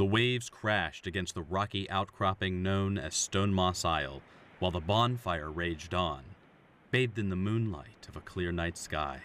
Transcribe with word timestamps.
The 0.00 0.06
waves 0.06 0.48
crashed 0.48 1.06
against 1.06 1.34
the 1.34 1.42
rocky 1.42 1.86
outcropping 1.90 2.62
known 2.62 2.96
as 2.96 3.14
Stone 3.14 3.52
Moss 3.52 3.84
Isle, 3.84 4.22
while 4.58 4.70
the 4.70 4.80
bonfire 4.80 5.50
raged 5.50 5.92
on, 5.92 6.22
bathed 6.90 7.18
in 7.18 7.28
the 7.28 7.36
moonlight 7.36 8.06
of 8.08 8.16
a 8.16 8.22
clear 8.22 8.50
night 8.50 8.78
sky. 8.78 9.20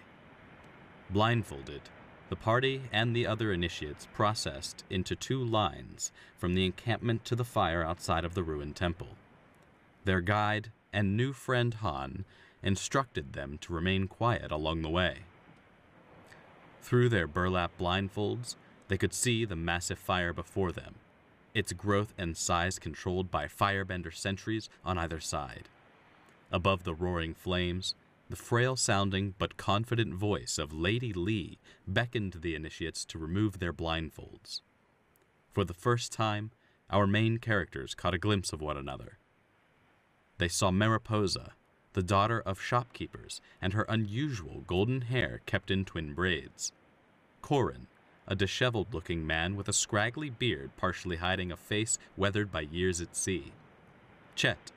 Blindfolded, 1.09 1.83
the 2.27 2.36
party 2.36 2.82
and 2.91 3.15
the 3.15 3.25
other 3.25 3.54
initiates 3.54 4.09
processed 4.14 4.83
into 4.89 5.15
two 5.15 5.41
lines 5.41 6.11
from 6.36 6.55
the 6.55 6.65
encampment 6.65 7.23
to 7.23 7.37
the 7.37 7.46
fire 7.46 7.82
outside 7.82 8.25
of 8.25 8.33
the 8.33 8.43
ruined 8.43 8.75
temple. 8.75 9.15
Their 10.04 10.19
guide 10.19 10.71
and 10.92 11.15
new 11.15 11.32
friend 11.32 11.73
Han 11.75 12.25
instructed 12.61 13.32
them 13.32 13.60
to 13.60 13.71
remain 13.71 14.10
quiet 14.10 14.51
along 14.51 14.82
the 14.82 14.89
way. 14.89 15.19
Through 16.82 17.07
their 17.07 17.28
burlap 17.28 17.78
blindfolds, 17.78 18.57
they 18.88 18.98
could 18.98 19.14
see 19.14 19.46
the 19.46 19.56
massive 19.56 20.00
fire 20.00 20.34
before 20.34 20.71
them, 20.71 20.96
its 21.54 21.74
growth 21.74 22.14
and 22.18 22.36
size 22.36 22.80
controlled 22.80 23.32
by 23.32 23.46
firebender 23.46 24.14
sentries 24.14 24.70
on 24.84 24.98
either 24.98 25.20
side. 25.20 25.70
Above 26.52 26.84
the 26.84 26.94
roaring 26.94 27.34
flames, 27.34 27.96
the 28.30 28.36
frail 28.36 28.75
sounding 28.75 29.36
but 29.38 29.58
confident 29.58 30.14
voice 30.14 30.58
of 30.58 30.74
Lady 30.74 31.14
Lee 31.14 31.58
beckoned 31.88 32.38
the 32.42 32.56
initiates 32.56 33.06
to 33.06 33.20
remove 33.20 33.59
their 33.59 33.73
blindfolds. 33.73 34.61
For 35.52 35.64
the 35.64 35.73
first 35.73 36.11
time, 36.11 36.52
our 36.89 37.08
main 37.08 37.38
characters 37.38 37.95
caught 37.95 38.14
a 38.14 38.20
glimpse 38.20 38.52
of 38.52 38.61
one 38.61 38.78
another. 38.78 39.17
They 40.38 40.47
saw 40.47 40.72
Mariposa, 40.72 41.53
the 41.94 42.03
daughter 42.03 42.42
of 42.42 42.59
shopkeepers, 42.59 43.42
and 43.61 43.73
her 43.73 43.86
unusual 43.88 44.64
golden 44.67 45.02
hair 45.02 45.42
kept 45.45 45.72
in 45.72 45.86
twin 45.86 46.14
braids. 46.14 46.73
Corin, 47.42 47.88
a 48.28 48.36
disheveled 48.36 48.94
looking 48.94 49.25
man 49.25 49.55
with 49.55 49.67
a 49.67 49.73
scraggly 49.73 50.30
beard 50.30 50.72
partially 50.77 51.17
hiding 51.17 51.52
a 51.52 51.58
face 51.58 51.97
weathered 52.17 52.52
by 52.52 52.61
years 52.61 53.02
at 53.02 53.16
sea. 53.16 53.52
Chet, 54.36 54.72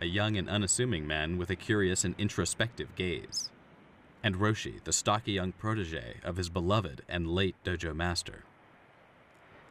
a 0.00 0.06
young 0.06 0.36
and 0.36 0.48
unassuming 0.48 1.06
man 1.06 1.38
with 1.38 1.50
a 1.50 1.56
curious 1.56 2.04
and 2.04 2.14
introspective 2.18 2.94
gaze. 2.96 3.50
And 4.22 4.36
Roshi, 4.36 4.82
the 4.84 4.92
stocky 4.92 5.32
young 5.32 5.52
protege 5.52 6.16
of 6.24 6.36
his 6.36 6.48
beloved 6.48 7.02
and 7.08 7.30
late 7.30 7.56
dojo 7.64 7.94
master. 7.94 8.44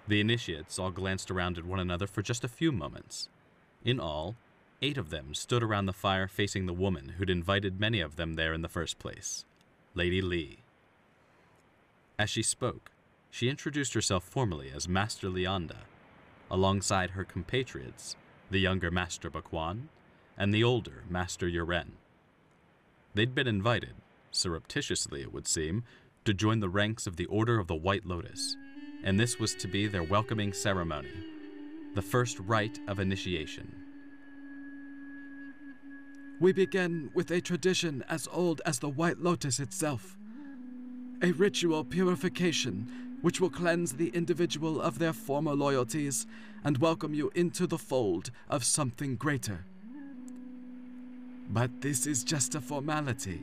The 0.07 0.19
initiates 0.19 0.77
all 0.77 0.91
glanced 0.91 1.31
around 1.31 1.57
at 1.57 1.65
one 1.65 1.79
another 1.79 2.07
for 2.07 2.21
just 2.21 2.43
a 2.43 2.49
few 2.49 2.71
moments. 2.71 3.29
In 3.83 3.99
all, 3.99 4.35
eight 4.81 4.97
of 4.97 5.09
them 5.09 5.33
stood 5.33 5.63
around 5.63 5.85
the 5.85 5.93
fire 5.93 6.27
facing 6.27 6.65
the 6.65 6.73
woman 6.73 7.15
who'd 7.17 7.29
invited 7.29 7.79
many 7.79 8.01
of 8.01 8.15
them 8.15 8.33
there 8.33 8.53
in 8.53 8.61
the 8.61 8.69
first 8.69 8.99
place, 8.99 9.45
Lady 9.95 10.21
Lee. 10.21 10.59
As 12.19 12.29
she 12.29 12.43
spoke, 12.43 12.91
she 13.33 13.49
introduced 13.49 13.95
herself 13.95 14.23
formally 14.23 14.71
as 14.75 14.87
Master 14.87 15.27
Leonda, 15.27 15.79
alongside 16.51 17.09
her 17.09 17.23
compatriots, 17.23 18.15
the 18.51 18.59
younger 18.59 18.91
Master 18.91 19.27
Bakwan 19.27 19.87
and 20.37 20.53
the 20.53 20.63
older 20.63 21.03
Master 21.09 21.47
Yuren. 21.47 21.93
They'd 23.15 23.33
been 23.33 23.47
invited, 23.47 23.95
surreptitiously 24.29 25.21
it 25.23 25.33
would 25.33 25.47
seem, 25.47 25.83
to 26.25 26.33
join 26.35 26.59
the 26.59 26.69
ranks 26.69 27.07
of 27.07 27.15
the 27.15 27.25
Order 27.25 27.57
of 27.57 27.65
the 27.65 27.73
White 27.73 28.05
Lotus, 28.05 28.55
and 29.03 29.19
this 29.19 29.39
was 29.39 29.55
to 29.55 29.67
be 29.67 29.87
their 29.87 30.03
welcoming 30.03 30.53
ceremony, 30.53 31.09
the 31.95 32.03
first 32.03 32.37
rite 32.39 32.77
of 32.87 32.99
initiation. 32.99 33.75
We 36.39 36.53
begin 36.53 37.09
with 37.15 37.31
a 37.31 37.41
tradition 37.41 38.03
as 38.07 38.27
old 38.31 38.61
as 38.63 38.77
the 38.77 38.89
White 38.89 39.17
Lotus 39.17 39.59
itself. 39.59 40.19
A 41.23 41.31
ritual 41.31 41.83
purification 41.83 43.12
which 43.23 43.39
will 43.39 43.49
cleanse 43.49 43.93
the 43.93 44.09
individual 44.09 44.81
of 44.81 44.99
their 44.99 45.13
former 45.13 45.53
loyalties 45.53 46.27
and 46.61 46.77
welcome 46.79 47.13
you 47.13 47.31
into 47.33 47.65
the 47.65 47.77
fold 47.77 48.29
of 48.49 48.65
something 48.65 49.15
greater. 49.15 49.63
But 51.49 51.79
this 51.79 52.05
is 52.05 52.25
just 52.25 52.53
a 52.53 52.59
formality, 52.59 53.39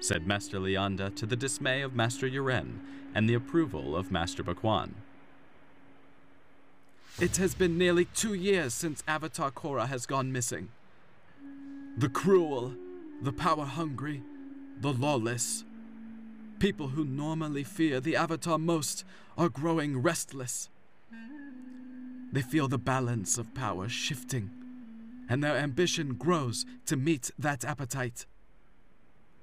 said 0.00 0.26
Master 0.26 0.58
Leonda 0.58 1.10
to 1.10 1.24
the 1.24 1.36
dismay 1.36 1.82
of 1.82 1.94
Master 1.94 2.28
Yuren 2.28 2.80
and 3.14 3.28
the 3.28 3.34
approval 3.34 3.94
of 3.94 4.10
Master 4.10 4.42
Bakwan. 4.42 4.90
It 7.20 7.36
has 7.36 7.54
been 7.54 7.78
nearly 7.78 8.06
two 8.06 8.34
years 8.34 8.74
since 8.74 9.04
Avatar 9.06 9.52
Korra 9.52 9.86
has 9.86 10.04
gone 10.04 10.32
missing. 10.32 10.68
The 11.96 12.08
cruel, 12.08 12.74
the 13.22 13.32
power 13.32 13.66
hungry, 13.66 14.24
the 14.80 14.92
lawless. 14.92 15.62
People 16.58 16.88
who 16.88 17.04
normally 17.04 17.64
fear 17.64 18.00
the 18.00 18.16
Avatar 18.16 18.58
most 18.58 19.04
are 19.36 19.50
growing 19.50 20.00
restless. 20.00 20.70
They 22.32 22.40
feel 22.40 22.66
the 22.66 22.78
balance 22.78 23.36
of 23.36 23.54
power 23.54 23.90
shifting, 23.90 24.50
and 25.28 25.44
their 25.44 25.56
ambition 25.56 26.14
grows 26.14 26.64
to 26.86 26.96
meet 26.96 27.30
that 27.38 27.64
appetite. 27.64 28.24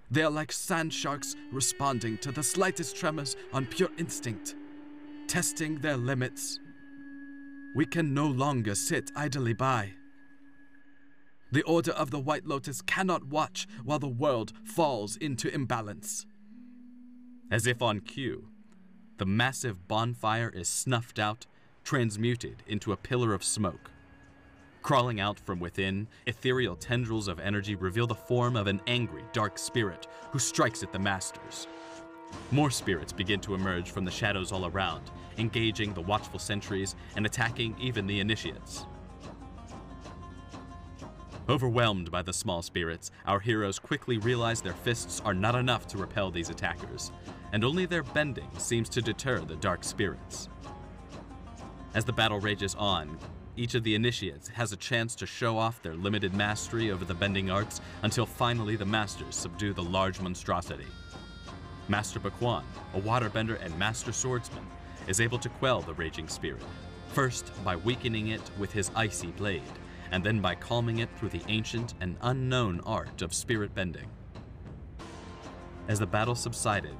They 0.09 0.23
are 0.23 0.31
like 0.31 0.51
sand 0.51 0.91
sharks 0.91 1.35
responding 1.51 2.17
to 2.19 2.31
the 2.31 2.43
slightest 2.43 2.95
tremors 2.95 3.35
on 3.53 3.67
pure 3.67 3.89
instinct, 3.97 4.55
testing 5.27 5.79
their 5.79 5.97
limits. 5.97 6.59
We 7.75 7.85
can 7.85 8.13
no 8.13 8.25
longer 8.25 8.73
sit 8.73 9.11
idly 9.15 9.53
by. 9.53 9.93
The 11.51 11.63
Order 11.63 11.91
of 11.91 12.09
the 12.09 12.19
White 12.19 12.47
Lotus 12.47 12.81
cannot 12.81 13.25
watch 13.25 13.67
while 13.83 13.99
the 13.99 14.07
world 14.07 14.53
falls 14.63 15.15
into 15.17 15.53
imbalance. 15.53 16.25
As 17.53 17.67
if 17.67 17.83
on 17.83 17.99
cue, 17.99 18.47
the 19.17 19.27
massive 19.27 19.87
bonfire 19.87 20.49
is 20.49 20.67
snuffed 20.67 21.19
out, 21.19 21.45
transmuted 21.83 22.63
into 22.65 22.91
a 22.91 22.97
pillar 22.97 23.31
of 23.31 23.43
smoke. 23.43 23.91
Crawling 24.81 25.19
out 25.19 25.39
from 25.39 25.59
within, 25.59 26.07
ethereal 26.25 26.75
tendrils 26.75 27.27
of 27.27 27.39
energy 27.39 27.75
reveal 27.75 28.07
the 28.07 28.15
form 28.15 28.55
of 28.55 28.65
an 28.65 28.81
angry, 28.87 29.21
dark 29.33 29.59
spirit 29.59 30.07
who 30.31 30.39
strikes 30.39 30.81
at 30.81 30.91
the 30.91 30.97
masters. 30.97 31.67
More 32.49 32.71
spirits 32.71 33.13
begin 33.13 33.39
to 33.41 33.53
emerge 33.53 33.91
from 33.91 34.03
the 34.03 34.09
shadows 34.09 34.51
all 34.51 34.65
around, 34.65 35.11
engaging 35.37 35.93
the 35.93 36.01
watchful 36.01 36.39
sentries 36.39 36.95
and 37.15 37.23
attacking 37.23 37.75
even 37.79 38.07
the 38.07 38.19
initiates. 38.19 38.87
Overwhelmed 41.47 42.09
by 42.09 42.23
the 42.23 42.33
small 42.33 42.63
spirits, 42.63 43.11
our 43.27 43.39
heroes 43.39 43.77
quickly 43.77 44.17
realize 44.17 44.59
their 44.59 44.73
fists 44.73 45.21
are 45.23 45.35
not 45.35 45.53
enough 45.53 45.85
to 45.89 45.97
repel 45.99 46.31
these 46.31 46.49
attackers, 46.49 47.11
and 47.53 47.63
only 47.63 47.85
their 47.85 48.03
bending 48.03 48.49
seems 48.57 48.89
to 48.89 49.01
deter 49.01 49.39
the 49.39 49.55
dark 49.55 49.83
spirits. 49.83 50.49
As 51.93 52.03
the 52.03 52.11
battle 52.11 52.39
rages 52.39 52.75
on, 52.75 53.17
each 53.55 53.75
of 53.75 53.83
the 53.83 53.93
initiates 53.93 54.47
has 54.49 54.73
a 54.73 54.77
chance 54.77 55.13
to 55.13 55.27
show 55.27 55.59
off 55.59 55.79
their 55.83 55.93
limited 55.93 56.33
mastery 56.33 56.89
over 56.89 57.05
the 57.05 57.13
bending 57.13 57.51
arts 57.51 57.79
until 58.01 58.25
finally 58.25 58.75
the 58.75 58.85
masters 58.85 59.35
subdue 59.35 59.71
the 59.73 59.83
large 59.83 60.19
monstrosity. 60.19 60.87
Master 61.87 62.19
Bakwan, 62.19 62.63
a 62.95 62.99
waterbender 62.99 63.63
and 63.63 63.77
master 63.77 64.11
swordsman, 64.11 64.65
is 65.07 65.21
able 65.21 65.37
to 65.37 65.49
quell 65.49 65.81
the 65.81 65.93
raging 65.93 66.27
spirit, 66.27 66.63
first 67.09 67.51
by 67.63 67.75
weakening 67.75 68.29
it 68.29 68.41
with 68.57 68.71
his 68.71 68.89
icy 68.95 69.27
blade, 69.27 69.61
and 70.11 70.23
then 70.23 70.39
by 70.39 70.55
calming 70.55 70.99
it 70.99 71.09
through 71.19 71.29
the 71.29 71.43
ancient 71.47 71.93
and 72.01 72.17
unknown 72.21 72.81
art 72.87 73.21
of 73.21 73.31
spirit 73.31 73.75
bending. 73.75 74.09
As 75.87 75.99
the 75.99 76.07
battle 76.07 76.33
subsided, 76.35 76.95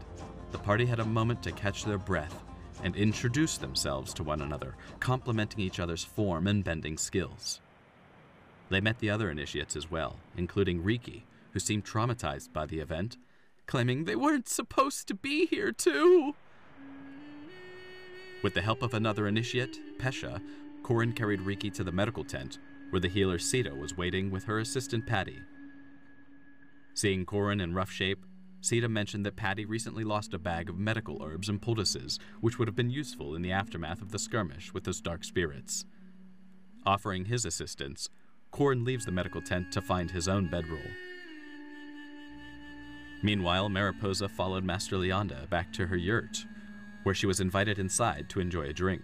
the 0.53 0.59
party 0.59 0.86
had 0.86 1.00
a 1.00 1.06
moment 1.06 1.44
to 1.44 1.52
catch 1.52 1.84
their 1.84 1.97
breath 1.97 2.44
and 2.84 2.96
introduce 2.96 3.58
themselves 3.58 4.14
to 4.14 4.24
one 4.24 4.41
another, 4.41 4.75
complimenting 5.00 5.59
each 5.59 5.80
other's 5.80 6.03
form 6.03 6.47
and 6.47 6.64
bending 6.64 6.97
skills. 6.97 7.59
They 8.69 8.80
met 8.80 9.00
the 9.00 9.09
other 9.09 9.30
initiates 9.30 9.75
as 9.75 9.90
well, 9.90 10.19
including 10.38 10.84
Riki, 10.84 11.25
who 11.52 11.59
seemed 11.59 11.86
traumatized 11.86 12.53
by 12.53 12.68
the 12.68 12.80
event, 12.80 13.18
claiming 13.66 14.06
they 14.06 14.16
weren't 14.16 14.47
supposed 14.47 15.08
to 15.08 15.16
be 15.16 15.47
here 15.47 15.72
too. 15.72 16.36
With 18.44 18.54
the 18.54 18.62
help 18.62 18.83
of 18.83 18.94
another 18.94 19.27
initiate, 19.27 19.80
Pesha, 20.00 20.39
Corin 20.83 21.13
carried 21.13 21.42
Riki 21.42 21.72
to 21.72 21.83
the 21.83 21.92
medical 21.92 22.24
tent 22.24 22.60
where 22.92 23.00
the 23.00 23.10
healer 23.10 23.39
Sita 23.39 23.74
was 23.74 23.98
waiting 23.98 24.30
with 24.30 24.44
her 24.44 24.60
assistant 24.60 25.07
Patty. 25.07 25.39
Seeing 26.94 27.25
Corin 27.25 27.60
in 27.60 27.74
rough 27.74 27.89
shape, 27.89 28.24
Sita 28.63 28.88
mentioned 28.88 29.25
that 29.25 29.36
Patty 29.36 29.65
recently 29.65 30.06
lost 30.06 30.33
a 30.33 30.39
bag 30.39 30.69
of 30.69 30.80
medical 30.80 31.21
herbs 31.21 31.50
and 31.50 31.62
poultices, 31.62 32.18
which 32.39 32.57
would 32.57 32.68
have 32.69 32.77
been 32.77 32.89
useful 32.89 33.36
in 33.36 33.42
the 33.42 33.51
aftermath 33.51 34.01
of 34.01 34.12
the 34.12 34.18
skirmish 34.18 34.74
with 34.74 34.86
those 34.86 35.01
dark 35.01 35.25
spirits. 35.25 35.83
Offering 36.86 37.25
his 37.25 37.44
assistance, 37.44 38.07
Corin 38.51 38.86
leaves 38.86 39.04
the 39.04 39.12
medical 39.12 39.42
tent 39.42 39.74
to 39.74 39.81
find 39.81 40.10
his 40.10 40.30
own 40.30 40.50
bedroll. 40.50 40.80
Meanwhile, 43.21 43.68
Mariposa 43.68 44.30
followed 44.30 44.63
Master 44.63 44.98
Leonda 44.98 45.45
back 45.50 45.74
to 45.74 45.88
her 45.88 45.98
yurt, 45.98 46.45
where 47.04 47.13
she 47.13 47.27
was 47.27 47.42
invited 47.42 47.77
inside 47.77 48.30
to 48.30 48.39
enjoy 48.39 48.69
a 48.69 48.74
drink. 48.74 49.01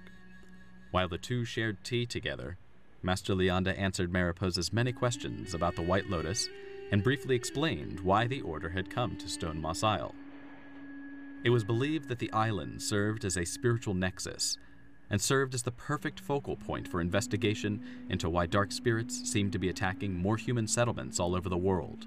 While 0.92 1.10
the 1.10 1.18
two 1.18 1.44
shared 1.44 1.84
tea 1.84 2.06
together, 2.06 2.58
Master 3.04 3.36
Leonda 3.36 3.78
answered 3.78 4.14
Mariposa's 4.14 4.72
many 4.72 4.94
questions 4.94 5.54
about 5.54 5.76
the 5.76 5.82
White 5.82 6.10
Lotus 6.10 6.48
and 6.92 7.04
briefly 7.04 7.36
explained 7.36 8.00
why 8.00 8.28
the 8.28 8.42
order 8.42 8.70
had 8.70 8.90
come 8.90 9.16
to 9.18 9.28
Stone 9.28 9.62
Moss 9.62 9.84
Isle. 9.84 10.14
It 11.44 11.52
was 11.52 11.64
believed 11.64 12.10
that 12.10 12.20
the 12.20 12.32
island 12.32 12.82
served 12.82 13.24
as 13.24 13.38
a 13.38 13.46
spiritual 13.46 13.94
nexus, 13.94 14.58
and 15.10 15.22
served 15.22 15.56
as 15.56 15.64
the 15.64 15.72
perfect 15.72 16.20
focal 16.20 16.56
point 16.56 16.88
for 16.88 17.02
investigation 17.02 17.82
into 18.10 18.30
why 18.30 18.46
dark 18.46 18.72
spirits 18.72 19.30
seemed 19.30 19.52
to 19.54 19.60
be 19.60 19.70
attacking 19.70 20.16
more 20.16 20.38
human 20.38 20.68
settlements 20.68 21.20
all 21.20 21.36
over 21.36 21.50
the 21.50 21.58
world. 21.58 22.06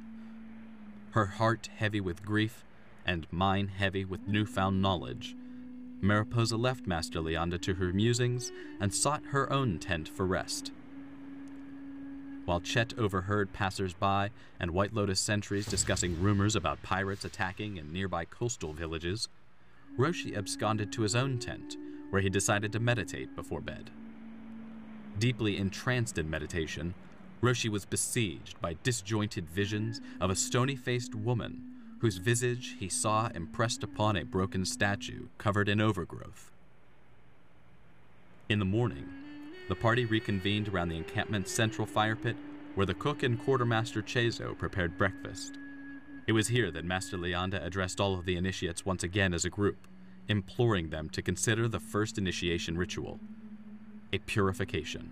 Her 1.11 1.27
heart 1.27 1.69
heavy 1.77 2.01
with 2.01 2.25
grief, 2.25 2.65
and 3.05 3.27
mine 3.33 3.69
heavy 3.69 4.05
with 4.05 4.29
newfound 4.29 4.81
knowledge, 4.81 5.35
Mariposa 6.03 6.57
left 6.57 6.87
Master 6.89 7.21
Leanda 7.21 7.61
to 7.63 7.75
her 7.75 7.93
musings 7.93 8.51
and 8.81 8.93
sought 8.93 9.23
her 9.27 9.51
own 9.53 9.79
tent 9.79 10.09
for 10.09 10.27
rest. 10.27 10.73
While 12.45 12.61
Chet 12.61 12.99
overheard 12.99 13.53
passers-by 13.53 14.31
and 14.59 14.73
White 14.73 14.93
Lotus 14.93 15.21
sentries 15.21 15.67
discussing 15.67 16.21
rumors 16.21 16.57
about 16.57 16.83
pirates 16.83 17.25
attacking 17.25 17.77
in 17.77 17.93
nearby 17.93 18.25
coastal 18.25 18.73
villages, 18.73 19.29
Roshi 19.97 20.37
absconded 20.37 20.91
to 20.93 21.03
his 21.03 21.15
own 21.15 21.39
tent, 21.39 21.77
where 22.11 22.23
he 22.23 22.29
decided 22.29 22.73
to 22.73 22.81
meditate 22.81 23.37
before 23.37 23.61
bed. 23.61 23.91
Deeply 25.19 25.57
entranced 25.57 26.19
in 26.19 26.29
meditation, 26.29 26.95
Roshi 27.43 27.69
was 27.69 27.85
besieged 27.85 28.61
by 28.61 28.77
disjointed 28.83 29.49
visions 29.49 30.01
of 30.21 30.31
a 30.31 30.37
stony 30.37 30.77
faced 30.77 31.15
woman 31.15 31.63
whose 32.01 32.17
visage 32.17 32.77
he 32.81 32.89
saw 32.89 33.29
impressed 33.35 33.85
upon 33.85 34.17
a 34.17 34.25
broken 34.25 34.65
statue 34.65 35.27
covered 35.39 35.69
in 35.69 35.81
overgrowth. 35.81 36.51
In 38.49 38.59
the 38.59 38.65
morning, 38.65 39.09
the 39.69 39.75
party 39.75 40.05
reconvened 40.05 40.69
around 40.69 40.89
the 40.89 40.97
encampment's 40.97 41.53
central 41.53 41.87
fire 41.87 42.17
pit 42.17 42.37
where 42.75 42.87
the 42.87 42.95
cook 42.95 43.23
and 43.23 43.39
quartermaster 43.39 44.03
Chezo 44.03 44.57
prepared 44.57 44.97
breakfast. 44.97 45.59
It 46.27 46.33
was 46.33 46.49
here 46.49 46.71
that 46.71 46.85
Master 46.85 47.17
Leanda 47.19 47.65
addressed 47.65 48.01
all 48.01 48.15
of 48.15 48.25
the 48.25 48.37
initiates 48.37 48.87
once 48.87 49.03
again 49.03 49.35
as 49.35 49.45
a 49.45 49.51
group, 49.51 49.87
imploring 50.29 50.91
them 50.91 51.09
to 51.11 51.23
consider 51.23 51.69
the 51.69 51.81
first 51.81 52.19
initiation 52.19 52.79
ritual 52.79 53.21
a 54.15 54.19
purification. 54.19 55.11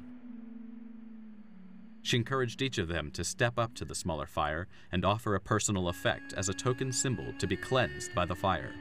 She 2.02 2.16
encouraged 2.16 2.60
each 2.60 2.78
of 2.78 2.88
them 2.88 3.10
to 3.12 3.24
step 3.24 3.58
up 3.58 3.74
to 3.74 3.84
the 3.84 3.94
smaller 3.94 4.26
fire 4.26 4.68
and 4.92 5.04
offer 5.04 5.34
a 5.34 5.40
personal 5.40 5.88
effect 5.88 6.32
as 6.34 6.48
a 6.48 6.54
token 6.54 6.92
symbol 6.92 7.32
to 7.38 7.46
be 7.46 7.56
cleansed 7.56 8.14
by 8.14 8.26
the 8.26 8.34
fire. 8.34 8.74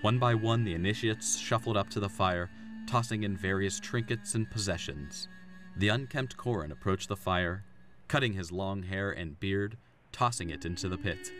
One 0.00 0.18
by 0.18 0.34
one, 0.34 0.64
the 0.64 0.74
initiates 0.74 1.38
shuffled 1.38 1.76
up 1.76 1.90
to 1.90 2.00
the 2.00 2.08
fire, 2.08 2.50
tossing 2.88 3.22
in 3.22 3.36
various 3.36 3.78
trinkets 3.78 4.34
and 4.34 4.50
possessions. 4.50 5.28
The 5.76 5.88
unkempt 5.88 6.36
Corin 6.36 6.72
approached 6.72 7.08
the 7.08 7.16
fire, 7.16 7.62
cutting 8.08 8.32
his 8.32 8.50
long 8.50 8.82
hair 8.82 9.10
and 9.10 9.38
beard, 9.38 9.76
tossing 10.10 10.48
it 10.48 10.64
into 10.64 10.88
the 10.88 10.96
pit. 10.96 11.30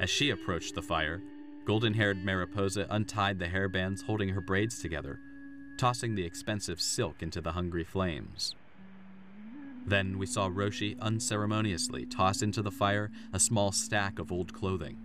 As 0.00 0.08
she 0.08 0.30
approached 0.30 0.74
the 0.74 0.82
fire, 0.82 1.20
golden 1.66 1.92
haired 1.92 2.24
Mariposa 2.24 2.86
untied 2.88 3.38
the 3.38 3.48
hairbands 3.48 4.02
holding 4.02 4.30
her 4.30 4.40
braids 4.40 4.80
together, 4.80 5.20
tossing 5.76 6.14
the 6.14 6.24
expensive 6.24 6.80
silk 6.80 7.22
into 7.22 7.42
the 7.42 7.52
hungry 7.52 7.84
flames. 7.84 8.54
Then 9.86 10.18
we 10.18 10.26
saw 10.26 10.48
Roshi 10.48 10.98
unceremoniously 11.00 12.06
toss 12.06 12.40
into 12.40 12.62
the 12.62 12.70
fire 12.70 13.10
a 13.34 13.38
small 13.38 13.70
stack 13.70 14.18
of 14.18 14.32
old 14.32 14.54
clothing. 14.54 14.96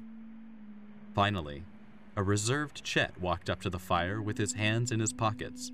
Finally, 1.13 1.63
a 2.17 2.23
reserved 2.23 2.83
Chet 2.83 3.19
walked 3.19 3.50
up 3.50 3.62
to 3.62 3.69
the 3.69 3.79
fire 3.79 4.21
with 4.21 4.38
his 4.38 4.53
hands 4.53 4.91
in 4.91 5.00
his 5.00 5.12
pockets. 5.12 5.71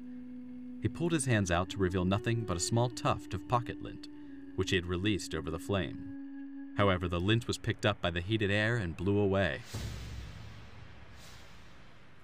He 0.81 0.87
pulled 0.87 1.11
his 1.11 1.25
hands 1.25 1.51
out 1.51 1.69
to 1.69 1.77
reveal 1.77 2.05
nothing 2.05 2.41
but 2.41 2.57
a 2.57 2.61
small 2.61 2.89
tuft 2.89 3.33
of 3.35 3.47
pocket 3.47 3.83
lint, 3.83 4.07
which 4.55 4.71
he 4.71 4.75
had 4.75 4.87
released 4.87 5.35
over 5.35 5.51
the 5.51 5.59
flame. 5.59 6.73
However, 6.77 7.07
the 7.07 7.19
lint 7.19 7.47
was 7.47 7.59
picked 7.59 7.85
up 7.85 8.01
by 8.01 8.09
the 8.09 8.21
heated 8.21 8.49
air 8.49 8.77
and 8.77 8.97
blew 8.97 9.19
away. 9.19 9.59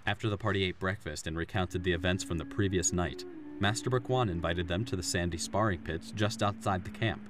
After 0.07 0.29
the 0.29 0.37
party 0.37 0.63
ate 0.63 0.79
breakfast 0.79 1.27
and 1.27 1.37
recounted 1.37 1.83
the 1.83 1.91
events 1.91 2.23
from 2.23 2.39
the 2.39 2.45
previous 2.45 2.91
night, 2.91 3.23
Master 3.59 3.89
Bakwan 3.89 4.31
invited 4.31 4.67
them 4.67 4.85
to 4.85 4.95
the 4.95 5.03
sandy 5.03 5.37
sparring 5.37 5.79
pits 5.79 6.11
just 6.11 6.41
outside 6.41 6.85
the 6.85 6.89
camp. 6.89 7.21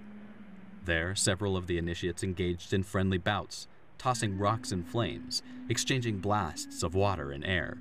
There, 0.86 1.16
several 1.16 1.57
of 1.57 1.68
the 1.68 1.78
initiates 1.78 2.24
engaged 2.24 2.74
in 2.74 2.83
friendly 2.83 3.18
bouts, 3.18 3.68
tossing 3.98 4.38
rocks 4.38 4.72
and 4.72 4.88
flames, 4.88 5.42
exchanging 5.70 6.20
blasts 6.20 6.84
of 6.84 6.96
water 6.96 7.32
and 7.32 7.46
air. 7.46 7.78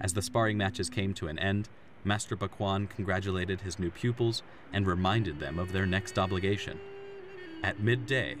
As 0.00 0.12
the 0.12 0.22
sparring 0.22 0.58
matches 0.58 0.90
came 0.90 1.14
to 1.14 1.28
an 1.28 1.38
end, 1.38 1.68
Master 2.04 2.36
Bakwan 2.36 2.90
congratulated 2.90 3.60
his 3.60 3.78
new 3.78 3.90
pupils 3.90 4.42
and 4.72 4.86
reminded 4.86 5.38
them 5.38 5.58
of 5.58 5.72
their 5.72 5.86
next 5.86 6.18
obligation. 6.18 6.80
At 7.62 7.80
midday, 7.80 8.36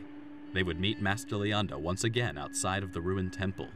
they 0.52 0.62
would 0.62 0.80
meet 0.80 1.00
Master 1.00 1.36
Leanda 1.36 1.78
once 1.78 2.04
again 2.04 2.36
outside 2.36 2.82
of 2.82 2.92
the 2.92 3.00
ruined 3.00 3.32
temple. 3.32 3.68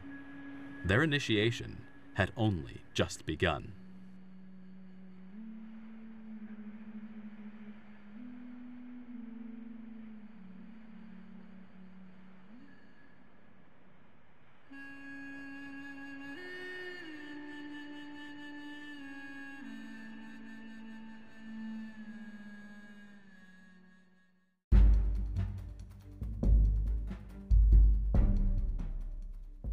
Their 0.83 1.03
initiation 1.03 1.77
had 2.15 2.31
only 2.35 2.81
just 2.93 3.25
begun. 3.25 3.71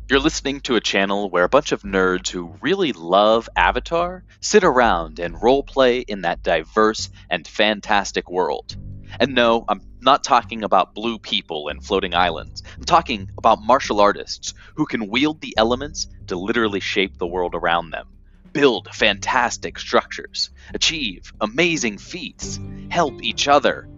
You're 0.06 0.20
listening 0.20 0.60
to 0.62 0.76
a 0.76 0.82
channel 0.82 1.30
where 1.30 1.44
a 1.44 1.48
bunch 1.48 1.72
of 1.72 1.80
nerds 1.80 2.28
who 2.28 2.58
really 2.60 2.92
love 2.92 3.48
Avatar 3.56 4.22
sit 4.38 4.62
around 4.62 5.18
and 5.18 5.34
roleplay 5.34 6.04
in 6.06 6.20
that 6.22 6.42
diverse 6.42 7.08
and 7.30 7.48
fantastic 7.48 8.28
world. 8.28 8.76
And 9.18 9.34
no, 9.34 9.64
I'm 9.66 9.80
not 10.02 10.22
talking 10.22 10.62
about 10.62 10.94
blue 10.94 11.18
people 11.18 11.68
and 11.68 11.82
floating 11.82 12.14
islands. 12.14 12.62
I'm 12.76 12.84
talking 12.84 13.30
about 13.38 13.62
martial 13.62 13.98
artists 13.98 14.52
who 14.74 14.84
can 14.84 15.08
wield 15.08 15.40
the 15.40 15.54
elements 15.56 16.06
to 16.26 16.36
literally 16.36 16.80
shape 16.80 17.16
the 17.16 17.26
world 17.26 17.54
around 17.54 17.88
them, 17.88 18.06
build 18.52 18.94
fantastic 18.94 19.78
structures, 19.78 20.50
achieve 20.74 21.32
amazing 21.40 21.96
feats, 21.96 22.60
help 22.90 23.22
each 23.22 23.48
other, 23.48 23.88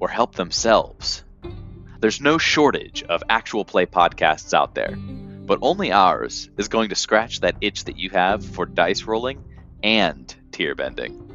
or 0.00 0.08
help 0.08 0.34
themselves. 0.34 1.22
There's 2.00 2.20
no 2.20 2.36
shortage 2.36 3.04
of 3.04 3.22
actual 3.28 3.64
play 3.64 3.86
podcasts 3.86 4.52
out 4.54 4.74
there 4.74 4.96
but 5.46 5.58
only 5.62 5.92
ours 5.92 6.48
is 6.58 6.68
going 6.68 6.88
to 6.90 6.94
scratch 6.94 7.40
that 7.40 7.56
itch 7.60 7.84
that 7.84 7.98
you 7.98 8.10
have 8.10 8.44
for 8.44 8.66
dice 8.66 9.02
rolling 9.02 9.42
and 9.82 10.34
tear 10.52 10.74
bending. 10.74 11.31